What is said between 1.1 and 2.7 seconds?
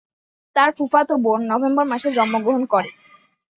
বোন নভেম্বর মাসে জন্মগ্রহণ